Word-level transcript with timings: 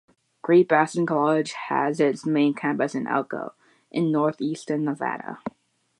Great 0.41 0.67
Basin 0.67 1.05
College 1.05 1.51
has 1.51 1.99
its 1.99 2.25
main 2.25 2.55
campus 2.55 2.95
in 2.95 3.05
Elko, 3.05 3.53
in 3.91 4.11
northeastern 4.11 4.83
Nevada. 4.83 5.37